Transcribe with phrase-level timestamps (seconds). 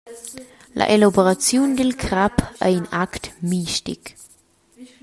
[0.79, 4.03] La elaboraziun dil crap ei in act mistic.